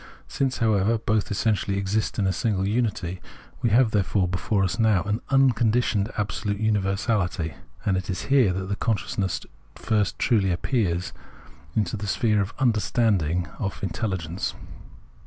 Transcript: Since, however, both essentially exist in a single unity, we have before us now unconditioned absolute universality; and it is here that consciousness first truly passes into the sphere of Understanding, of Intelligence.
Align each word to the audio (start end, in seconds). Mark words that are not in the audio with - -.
Since, 0.27 0.57
however, 0.57 0.97
both 0.97 1.29
essentially 1.29 1.77
exist 1.77 2.17
in 2.17 2.25
a 2.25 2.33
single 2.33 2.67
unity, 2.67 3.21
we 3.61 3.69
have 3.69 3.91
before 3.91 4.31
us 4.63 4.79
now 4.79 5.05
unconditioned 5.29 6.11
absolute 6.17 6.59
universality; 6.59 7.53
and 7.85 7.95
it 7.95 8.09
is 8.09 8.23
here 8.23 8.51
that 8.51 8.79
consciousness 8.79 9.41
first 9.75 10.17
truly 10.17 10.55
passes 10.55 11.13
into 11.75 11.97
the 11.97 12.07
sphere 12.07 12.41
of 12.41 12.51
Understanding, 12.57 13.47
of 13.59 13.83
Intelligence. 13.83 14.55